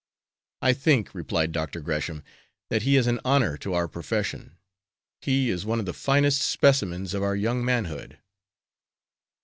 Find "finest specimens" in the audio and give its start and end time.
5.93-7.13